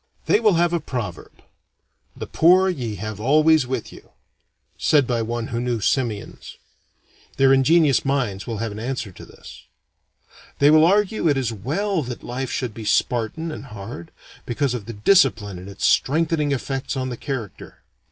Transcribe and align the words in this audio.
They 0.25 0.39
will 0.39 0.53
have 0.55 0.73
a 0.73 0.79
proverb, 0.79 1.43
"The 2.17 2.25
poor 2.25 2.67
ye 2.69 2.95
have 2.95 3.19
always 3.19 3.67
with 3.67 3.93
you," 3.93 4.09
said 4.75 5.05
by 5.05 5.21
one 5.21 5.49
who 5.49 5.61
knew 5.61 5.79
simians. 5.79 6.57
Their 7.37 7.53
ingenious 7.53 8.03
minds 8.03 8.47
will 8.47 8.57
have 8.57 8.71
an 8.71 8.79
answer 8.79 9.11
to 9.11 9.23
this. 9.27 9.61
They 10.57 10.71
will 10.71 10.85
argue 10.87 11.27
it 11.27 11.37
is 11.37 11.53
well 11.53 12.01
that 12.01 12.23
life 12.23 12.49
should 12.51 12.73
be 12.73 12.83
Spartan 12.83 13.51
and 13.51 13.65
hard, 13.65 14.09
because 14.47 14.73
of 14.73 14.87
the 14.87 14.93
discipline 14.93 15.59
and 15.59 15.69
its 15.69 15.85
strengthening 15.85 16.51
effects 16.51 16.97
on 16.97 17.09
the 17.09 17.15
character. 17.15 17.83